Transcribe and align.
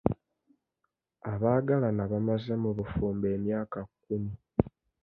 Abaagalana 1.33 2.03
bamaze 2.11 2.51
mu 2.61 2.69
bufumbo 2.77 3.25
emyaka 3.37 3.77
kkumi. 3.87 4.33